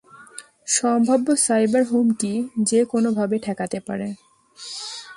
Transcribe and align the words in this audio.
সম্ভাব্য 0.67 1.27
সাইবার 1.37 1.83
হুমকি 1.83 2.33
যে 2.63 2.79
কোনো 2.85 3.09
ভাবে 3.11 3.37
ঠেকাতে 3.39 3.79
পারে। 3.79 4.07